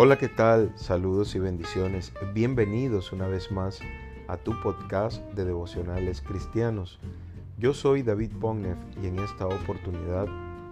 Hola, 0.00 0.16
¿qué 0.16 0.28
tal? 0.28 0.70
Saludos 0.76 1.34
y 1.34 1.40
bendiciones. 1.40 2.12
Bienvenidos 2.32 3.12
una 3.12 3.26
vez 3.26 3.50
más 3.50 3.80
a 4.28 4.36
tu 4.36 4.52
podcast 4.62 5.20
de 5.32 5.44
devocionales 5.44 6.20
cristianos. 6.20 7.00
Yo 7.58 7.74
soy 7.74 8.04
David 8.04 8.30
Pongnev 8.40 8.76
y 9.02 9.08
en 9.08 9.18
esta 9.18 9.48
oportunidad 9.48 10.28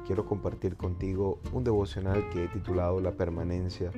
quiero 0.07 0.27
compartir 0.27 0.77
contigo 0.77 1.41
un 1.53 1.65
devocional 1.65 2.31
que 2.31 2.45
he 2.45 2.47
titulado 2.47 3.01
La 3.01 3.17
permanencia, 3.17 3.91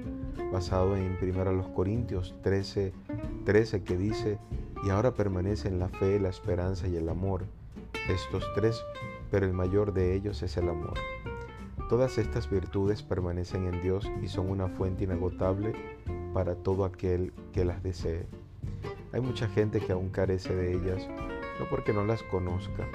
basado 0.50 0.96
en 0.96 1.18
1 1.20 1.74
Corintios 1.74 2.34
13, 2.42 2.94
13 3.44 3.82
que 3.82 3.98
dice, 3.98 4.38
y 4.82 4.88
ahora 4.88 5.12
permanecen 5.12 5.78
la 5.78 5.90
fe, 5.90 6.18
la 6.18 6.30
esperanza 6.30 6.88
y 6.88 6.96
el 6.96 7.06
amor, 7.06 7.44
estos 8.08 8.50
tres, 8.54 8.82
pero 9.30 9.44
el 9.44 9.52
mayor 9.52 9.92
de 9.92 10.14
ellos 10.14 10.42
es 10.42 10.56
el 10.56 10.70
amor. 10.70 10.94
Todas 11.88 12.18
estas 12.18 12.50
virtudes 12.50 13.02
permanecen 13.02 13.66
en 13.66 13.80
Dios 13.80 14.10
y 14.22 14.28
son 14.28 14.50
una 14.50 14.68
fuente 14.68 15.04
inagotable 15.04 15.72
para 16.34 16.54
todo 16.54 16.84
aquel 16.84 17.32
que 17.52 17.64
las 17.64 17.82
desee. 17.82 18.26
Hay 19.12 19.22
mucha 19.22 19.48
gente 19.48 19.80
que 19.80 19.92
aún 19.92 20.10
carece 20.10 20.54
de 20.54 20.74
ellas, 20.74 21.08
no 21.58 21.66
porque 21.70 21.94
no 21.94 22.04
las 22.04 22.22
conozca 22.24 22.86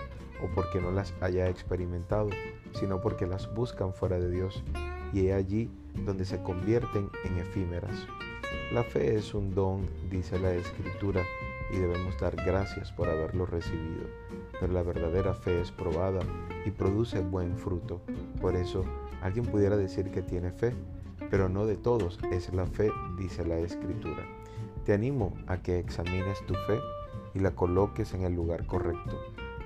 o 0.44 0.54
porque 0.54 0.80
no 0.80 0.92
las 0.92 1.12
haya 1.22 1.50
experimentado, 1.50 2.30
sino 2.74 3.02
porque 3.02 3.26
las 3.26 3.52
buscan 3.56 3.96
fuera 3.96 4.20
de 4.20 4.30
Dios 4.30 4.64
y 5.12 5.28
es 5.28 5.34
allí 5.34 5.72
donde 6.06 6.24
se 6.24 6.44
convierten 6.44 7.10
en 7.26 7.40
efímeras. 7.40 8.08
La 8.72 8.84
fe 8.84 9.16
es 9.16 9.34
un 9.34 9.56
don, 9.56 9.88
dice 10.12 10.38
la 10.38 10.54
Escritura, 10.54 11.24
y 11.74 11.80
debemos 11.80 12.18
dar 12.20 12.36
gracias 12.36 12.92
por 12.92 13.10
haberlo 13.10 13.46
recibido. 13.46 14.06
Pero 14.60 14.72
la 14.72 14.84
verdadera 14.84 15.34
fe 15.34 15.60
es 15.60 15.72
probada 15.72 16.22
y 16.66 16.72
produce 16.72 17.20
buen 17.22 17.58
fruto. 17.58 18.02
Por 18.40 18.56
eso, 18.56 18.86
alguien 19.22 19.46
pudiera 19.46 19.76
decir 19.76 20.12
que 20.12 20.22
tiene 20.22 20.52
fe, 20.52 20.74
pero 21.32 21.50
no 21.50 21.66
de 21.66 21.76
todos 21.76 22.20
es 22.32 22.54
la 22.54 22.68
fe, 22.68 22.92
dice 23.18 23.44
la 23.46 23.58
Escritura. 23.58 24.24
Te 24.86 24.94
animo 24.94 25.34
a 25.48 25.58
que 25.58 25.80
examines 25.80 26.46
tu 26.46 26.54
fe 26.54 26.80
y 27.34 27.40
la 27.40 27.52
coloques 27.52 28.14
en 28.14 28.22
el 28.22 28.34
lugar 28.34 28.68
correcto. 28.68 29.18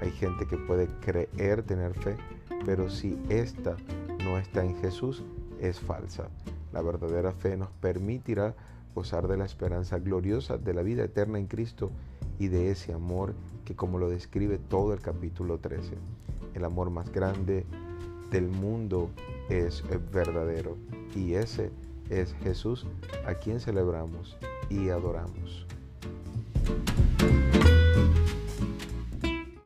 Hay 0.01 0.11
gente 0.11 0.45
que 0.45 0.57
puede 0.57 0.87
creer 1.01 1.63
tener 1.63 1.93
fe, 1.93 2.15
pero 2.65 2.89
si 2.89 3.19
ésta 3.27 3.75
no 4.23 4.37
está 4.37 4.63
en 4.63 4.77
Jesús, 4.77 5.23
es 5.59 5.79
falsa. 5.79 6.29
La 6.71 6.81
verdadera 6.81 7.33
fe 7.33 7.57
nos 7.57 7.69
permitirá 7.81 8.55
gozar 8.97 9.27
de 9.27 9.37
la 9.37 9.45
esperanza 9.45 9.99
gloriosa 9.99 10.57
de 10.57 10.73
la 10.73 10.81
vida 10.81 11.03
eterna 11.03 11.37
en 11.37 11.45
Cristo 11.45 11.91
y 12.39 12.47
de 12.47 12.71
ese 12.71 12.93
amor 12.93 13.35
que 13.63 13.75
como 13.75 13.99
lo 13.99 14.09
describe 14.09 14.57
todo 14.57 14.91
el 14.91 15.01
capítulo 15.01 15.59
13, 15.59 15.93
el 16.55 16.65
amor 16.65 16.89
más 16.89 17.11
grande 17.11 17.63
del 18.31 18.47
mundo 18.47 19.11
es 19.49 19.83
verdadero 20.11 20.77
y 21.15 21.35
ese 21.35 21.69
es 22.09 22.33
Jesús 22.41 22.87
a 23.27 23.35
quien 23.35 23.59
celebramos 23.59 24.35
y 24.67 24.89
adoramos. 24.89 25.67